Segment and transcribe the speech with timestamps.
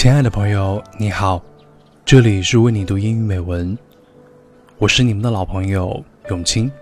[0.00, 1.42] 亲爱的朋友，你好，
[2.06, 3.76] 这里是为你读英语美文，
[4.78, 6.72] 我是你们的老朋友永清。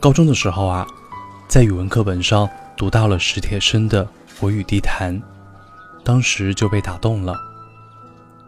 [0.00, 0.84] 高中的时候啊，
[1.46, 4.04] 在语文课本上读到了史铁生的
[4.40, 5.14] 《我与地坛》，
[6.02, 7.38] 当时就被打动了。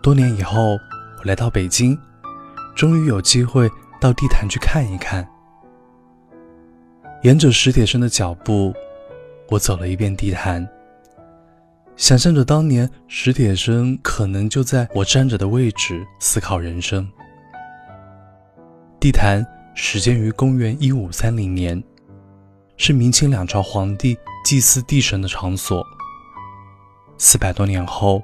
[0.03, 1.97] 多年以后，我来到北京，
[2.75, 3.71] 终于有机会
[4.01, 5.25] 到地坛去看一看。
[7.23, 8.75] 沿着史铁生的脚步，
[9.51, 10.69] 我走了一遍地坛。
[11.97, 17.09] 想象着当年史铁生可能就在我站着的位置思考人生。
[18.99, 21.83] 地坛始建于公元一五三零年，
[22.77, 25.85] 是明清两朝皇帝祭祀地神的场所。
[27.19, 28.23] 四百多年后，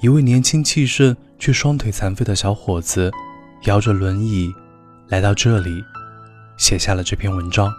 [0.00, 3.10] 一位年轻气盛却双腿残废的小伙子，
[3.64, 4.52] 摇着轮椅
[5.08, 5.82] 来到这里，
[6.56, 7.72] 写下了这篇文章。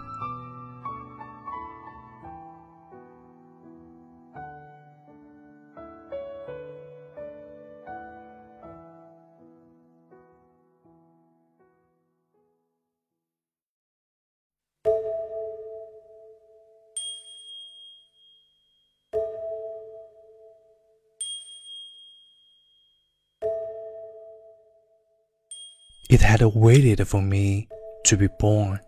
[26.12, 27.68] It had waited for me
[28.04, 28.80] to be born.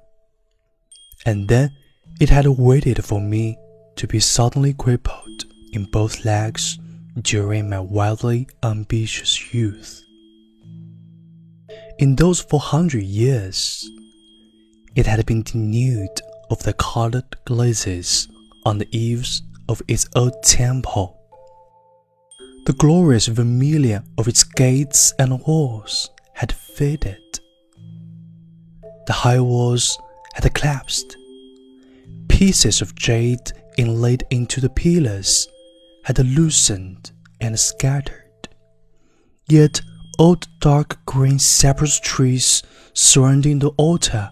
[1.25, 1.71] And then
[2.21, 3.57] it had waited for me
[3.97, 6.79] to be suddenly crippled in both legs
[7.23, 10.03] during my wildly ambitious youth.
[11.99, 13.89] In those 400 years,
[14.95, 18.29] it had been denuded of the colored glazes
[18.67, 21.19] on the eaves of its old temple.
[22.67, 27.41] The glorious vermilion of its gates and walls had faded.
[29.07, 29.99] The high walls
[30.35, 31.17] had collapsed.
[32.29, 35.49] Pieces of jade inlaid into the pillars
[36.05, 38.49] had loosened and scattered.
[39.49, 39.81] Yet
[40.19, 42.63] old dark green cypress trees
[42.93, 44.31] surrounding the altar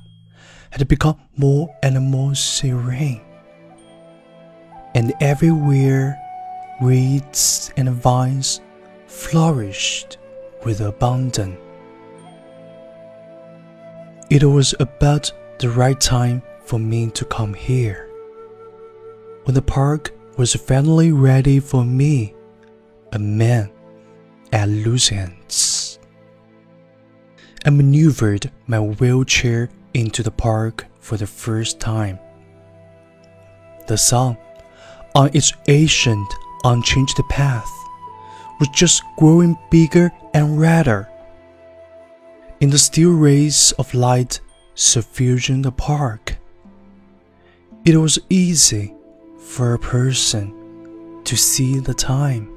[0.71, 3.21] had become more and more serene.
[4.95, 6.19] And everywhere
[6.81, 8.61] reeds and vines
[9.07, 10.19] flourished
[10.65, 11.62] with abundance.
[14.33, 18.09] It was about the right time for me to come here.
[19.45, 22.35] When the park was finally ready for me,
[23.13, 23.71] a man
[24.51, 25.99] at loose ends.
[27.67, 32.19] I maneuvered my wheelchair into the park for the first time.
[33.87, 34.39] The sun,
[35.15, 36.33] on its ancient,
[36.65, 37.71] unchanged path,
[38.59, 41.12] was just growing bigger and redder
[42.63, 44.39] in the still rays of light
[44.77, 46.37] suffusing the park.
[47.85, 48.95] It was easy
[49.37, 52.49] for a person to see the time,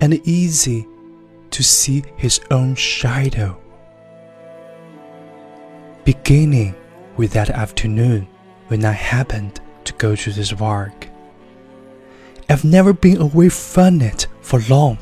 [0.00, 0.88] and easy
[1.50, 3.60] to see his own shadow.
[6.04, 6.74] Beginning
[7.18, 8.26] with that afternoon
[8.68, 11.06] when I happened to go to this park.
[12.48, 14.96] I've never been away from it for long.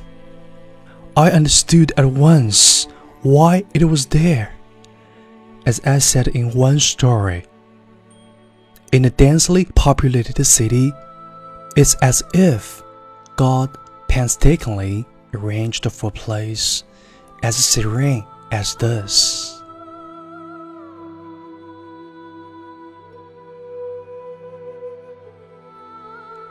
[1.16, 2.88] I understood at once
[3.22, 4.52] why it was there.
[5.66, 7.44] As I said in one story,
[8.92, 10.92] in a densely populated city,
[11.76, 12.82] it's as if
[13.36, 13.76] God
[14.08, 16.84] painstakingly arranged for a place
[17.42, 19.56] as serene as this.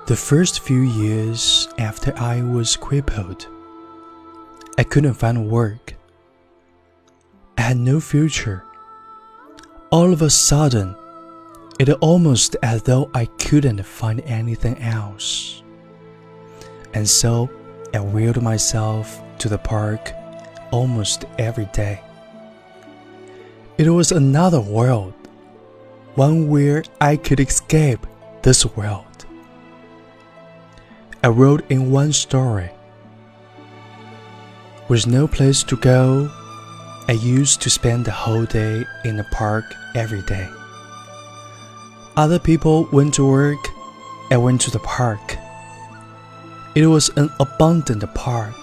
[0.06, 3.47] The first few years after I was crippled,
[4.78, 5.94] I couldn't find work
[7.69, 8.63] had no future.
[9.91, 10.96] All of a sudden,
[11.78, 15.62] it almost as though I couldn't find anything else.
[16.96, 17.47] And so
[17.94, 20.12] I wheeled myself to the park
[20.72, 22.02] almost every day.
[23.78, 25.13] It was another world,
[26.15, 28.07] one where I could escape
[28.42, 29.25] this world.
[31.24, 32.72] I wrote in one story.
[34.88, 36.31] With no place to go
[37.10, 39.66] I used to spend the whole day in the park
[39.96, 40.48] every day.
[42.16, 43.58] Other people went to work,
[44.30, 45.36] I went to the park.
[46.76, 48.54] It was an abundant park.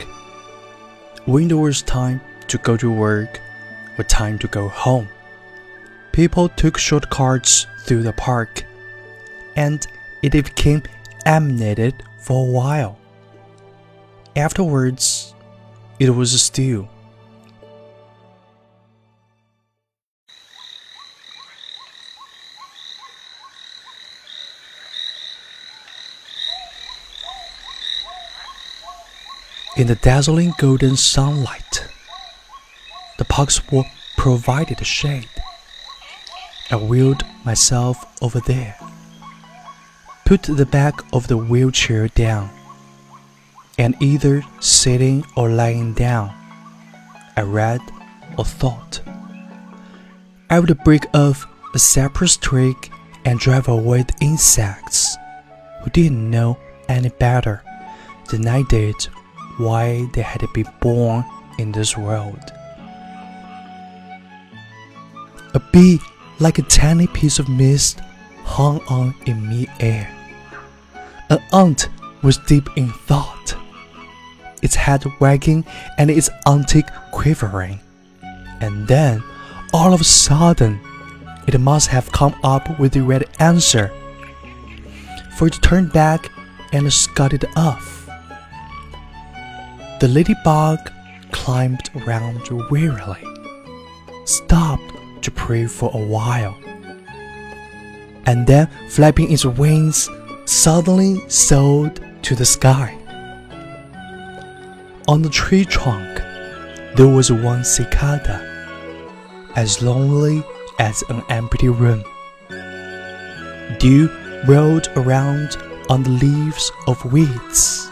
[1.24, 3.40] When there was time to go to work
[3.98, 5.08] or time to go home,
[6.12, 8.64] people took shortcuts through the park,
[9.56, 9.84] and
[10.22, 10.84] it became
[11.24, 12.96] animated for a while.
[14.36, 15.34] Afterwards,
[15.98, 16.88] it was still.
[29.76, 31.86] In the dazzling golden sunlight.
[33.18, 33.84] The park's wall
[34.16, 35.28] provided shade.
[36.70, 38.76] I wheeled myself over there,
[40.24, 42.50] put the back of the wheelchair down,
[43.78, 46.32] and either sitting or lying down,
[47.36, 47.80] I read
[48.38, 49.00] or thought.
[50.48, 52.90] I would break off a cypress twig
[53.26, 55.16] and drive away the insects
[55.82, 56.58] who didn't know
[56.88, 57.62] any better
[58.30, 59.08] than I did
[59.58, 61.24] why they had been born
[61.58, 62.52] in this world.
[65.54, 66.00] A bee,
[66.38, 68.00] like a tiny piece of mist,
[68.44, 70.10] hung on in mid-air.
[71.30, 71.88] An ant
[72.22, 73.56] was deep in thought,
[74.62, 75.64] its head wagging
[75.98, 77.80] and its antique quivering.
[78.60, 79.22] And then,
[79.72, 80.80] all of a sudden,
[81.46, 83.92] it must have come up with the right answer,
[85.36, 86.30] for it turned back
[86.72, 87.95] and scudded off.
[89.98, 90.90] The ladybug
[91.32, 93.24] climbed around wearily,
[94.26, 96.54] stopped to pray for a while,
[98.26, 100.10] and then, flapping its wings,
[100.44, 102.94] suddenly soared to the sky.
[105.08, 106.20] On the tree trunk,
[106.94, 108.38] there was one cicada,
[109.56, 110.44] as lonely
[110.78, 112.04] as an empty room.
[113.78, 114.10] Dew
[114.46, 115.56] rolled around
[115.88, 117.88] on the leaves of weeds,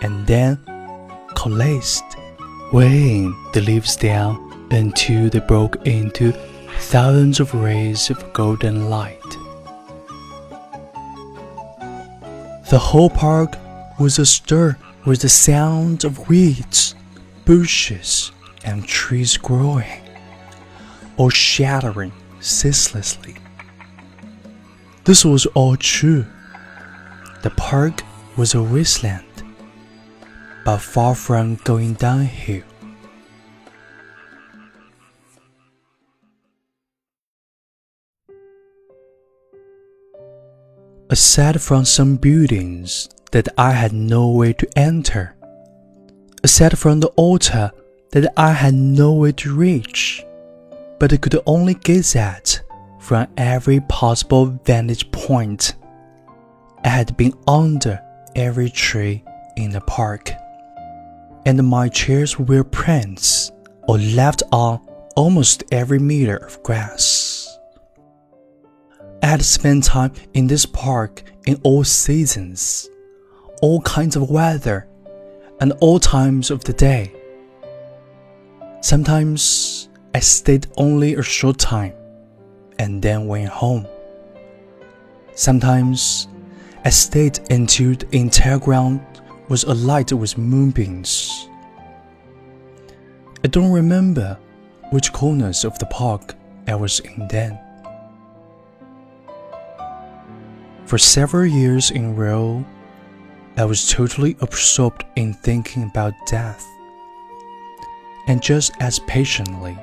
[0.00, 0.58] and then
[1.34, 2.04] coalesced,
[2.72, 6.32] weighing the leaves down until they broke into
[6.78, 9.20] thousands of rays of golden light.
[12.70, 13.56] The whole park
[13.98, 14.76] was astir
[15.06, 16.94] with the sound of weeds,
[17.46, 18.30] bushes,
[18.64, 20.02] and trees growing,
[21.16, 23.36] or shattering ceaselessly.
[25.04, 26.26] This was all true.
[27.42, 28.02] The park
[28.36, 29.24] was a wasteland,
[30.68, 32.62] but far from going downhill.
[41.08, 45.34] Aside from some buildings that I had no way to enter,
[46.44, 47.70] aside from the altar
[48.12, 50.22] that I had no way to reach,
[51.00, 52.60] but could only gaze at
[53.00, 55.76] from every possible vantage point.
[56.84, 58.02] I had been under
[58.36, 59.24] every tree
[59.56, 60.30] in the park,
[61.46, 63.50] and my chairs were prints
[63.86, 64.80] or left on
[65.16, 67.58] almost every meter of grass.
[69.22, 72.88] I had spent time in this park in all seasons,
[73.62, 74.86] all kinds of weather,
[75.60, 77.12] and all times of the day.
[78.80, 81.94] Sometimes I stayed only a short time
[82.78, 83.86] and then went home.
[85.34, 86.28] Sometimes
[86.84, 89.00] I stayed until the entire ground
[89.48, 91.48] was alight with moonbeams.
[93.42, 94.38] I don't remember
[94.90, 96.34] which corners of the park
[96.66, 97.58] I was in then.
[100.86, 102.64] For several years in a row,
[103.56, 106.64] I was totally absorbed in thinking about death.
[108.26, 109.76] And just as patiently,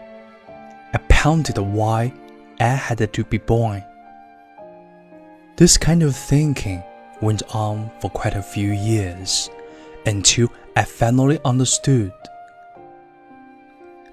[0.93, 2.13] I pounded why
[2.59, 3.83] I had to be born.
[5.55, 6.83] This kind of thinking
[7.21, 9.49] went on for quite a few years
[10.05, 12.13] until I finally understood.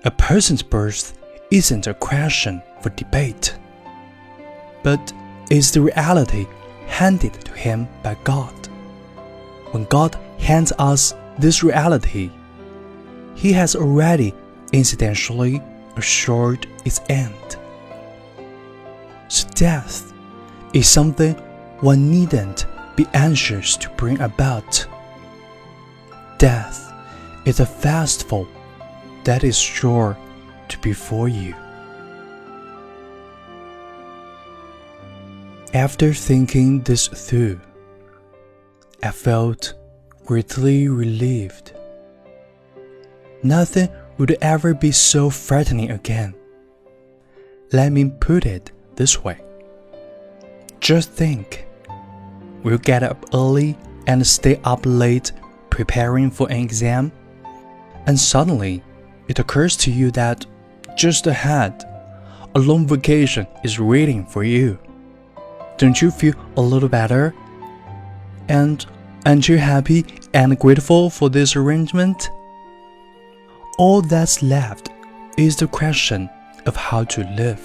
[0.05, 1.19] A person's birth
[1.51, 3.55] isn't a question for debate,
[4.83, 5.13] but
[5.51, 6.47] is the reality
[6.87, 8.55] handed to him by God.
[9.73, 12.31] When God hands us this reality,
[13.35, 14.35] He has already
[14.73, 15.63] incidentally
[15.97, 17.57] assured its end.
[19.29, 20.13] So death
[20.75, 21.35] is something
[21.81, 24.87] one needn't be anxious to bring about.
[26.43, 26.93] Death
[27.45, 28.49] is a festival
[29.23, 30.19] that is sure
[30.67, 31.55] to befall you.
[35.73, 37.61] After thinking this through,
[39.05, 39.75] I felt
[40.27, 41.75] greatly relieved.
[43.45, 46.35] Nothing would ever be so frightening again.
[47.71, 49.41] Let me put it this way.
[50.81, 51.69] Just think,
[52.65, 55.31] we'll get up early and stay up late
[55.73, 57.11] preparing for an exam,
[58.07, 58.83] and suddenly
[59.26, 60.45] it occurs to you that
[60.97, 61.85] just ahead,
[62.55, 64.79] a long vacation is waiting for you.
[65.79, 67.35] Don't you feel a little better?
[68.49, 68.85] And
[69.25, 72.31] aren't you happy and grateful for this arrangement?
[73.79, 74.91] All that's left
[75.38, 76.29] is the question
[76.67, 77.62] of how to live.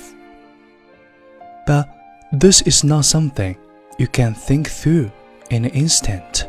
[1.65, 1.89] But
[2.31, 3.57] this is not something
[3.99, 5.11] you can think through
[5.49, 6.47] in an instant.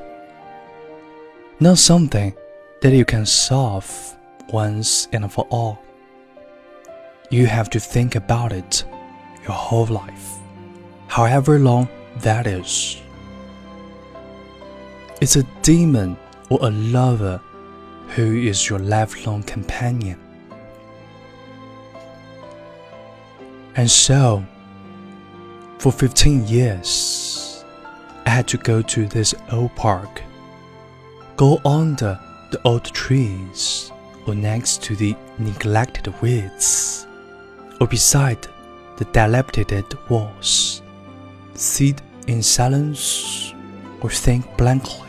[1.61, 2.35] Not something
[2.83, 4.17] that you can solve
[4.53, 5.83] once and for all.
[7.31, 8.85] You have to think about it
[9.43, 10.39] your whole life,
[11.09, 11.89] however long
[12.19, 13.03] that is.
[15.21, 16.17] It's a demon
[16.49, 17.41] or a lover
[18.15, 20.21] who is your lifelong companion.
[23.75, 24.45] And so,
[25.79, 27.65] for 15 years,
[28.27, 30.23] I had to go to this old park,
[31.39, 32.19] go under
[32.51, 33.93] the old trees,
[34.27, 37.07] or next to the neglected weeds,
[37.81, 38.49] or beside
[38.97, 40.83] the dilapidated walls,
[41.55, 43.55] sit in silence
[44.01, 45.09] or think blankly,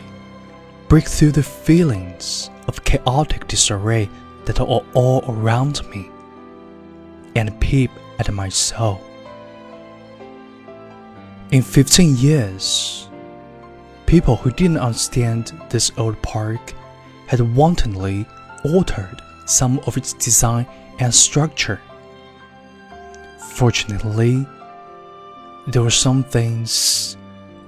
[0.88, 4.08] break through the feelings of chaotic disarray
[4.46, 6.12] that are all around me,
[7.36, 9.02] and peep at my soul.
[11.50, 13.09] In 15 years,
[14.10, 16.74] people who didn't understand this old park
[17.28, 18.26] had wantonly
[18.66, 20.66] altered some of its design
[20.98, 21.80] and structure.
[23.52, 24.48] Fortunately,
[25.68, 27.18] there were some things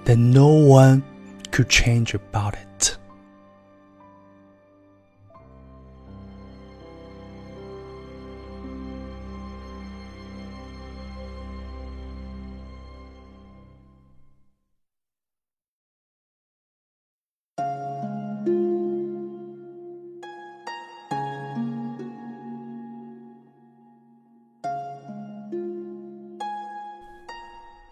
[0.06, 1.04] that no one
[1.52, 2.71] could change about it.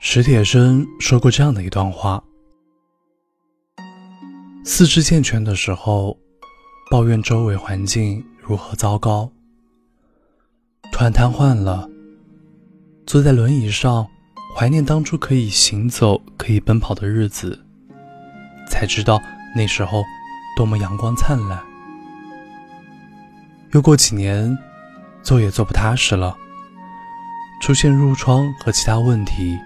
[0.01, 2.23] 史铁生说过这样的一段话：
[4.63, 6.17] 四肢健全的时候，
[6.89, 9.29] 抱怨周围环境如何糟糕；
[10.93, 11.89] 突然瘫痪了，
[13.05, 14.07] 坐在轮椅上，
[14.55, 17.59] 怀念当初可以行走、可以奔跑的日子，
[18.69, 19.21] 才知道
[19.53, 20.01] 那时候
[20.55, 21.61] 多么阳光灿烂。
[23.73, 24.57] 又过几年，
[25.21, 26.37] 坐也坐不踏实了，
[27.61, 29.59] 出现褥疮和其他问题。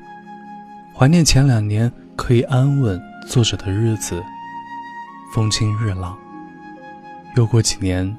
[0.96, 4.22] 怀念前两年可以安稳坐着的日子，
[5.34, 6.16] 风清日朗。
[7.36, 8.16] 又过几年，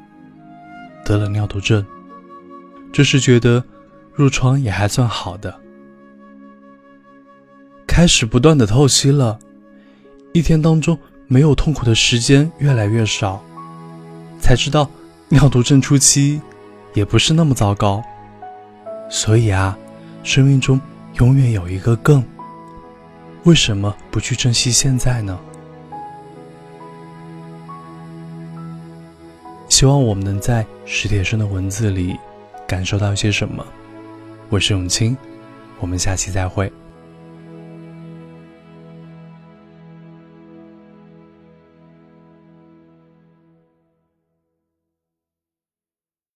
[1.04, 1.85] 得了尿毒症。
[2.93, 3.62] 这时觉得
[4.16, 5.54] 褥疮也还算好的，
[7.87, 9.38] 开始不断的透析了，
[10.33, 13.40] 一天当中没有痛苦的时间越来越少，
[14.40, 14.90] 才知道
[15.28, 16.40] 尿毒症初期
[16.93, 18.02] 也不是那么糟糕。
[19.09, 19.78] 所以啊，
[20.25, 20.81] 生命中
[21.21, 22.23] 永远有一个更。
[23.44, 25.38] 为什么不去珍惜现在呢？
[29.68, 32.16] 希望我们能在史铁生的文字里
[32.66, 33.62] 感受到一些什么。
[34.48, 35.14] 我是永清，
[35.78, 36.72] 我们下期再会。